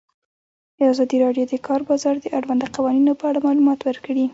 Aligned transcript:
ازادي 0.93 1.17
راډیو 1.25 1.43
د 1.47 1.51
د 1.51 1.53
کار 1.67 1.81
بازار 1.89 2.15
د 2.19 2.25
اړونده 2.37 2.67
قوانینو 2.75 3.11
په 3.19 3.25
اړه 3.29 3.39
معلومات 3.47 3.79
ورکړي. 3.83 4.25